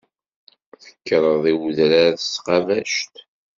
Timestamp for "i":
1.51-1.53